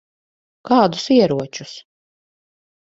[0.69, 1.77] Kādus ieročus?